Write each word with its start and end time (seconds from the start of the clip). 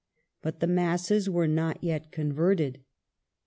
But 0.41 0.61
the 0.61 0.65
masses 0.65 1.29
were 1.29 1.45
not 1.47 1.83
yet 1.83 2.11
converted. 2.11 2.79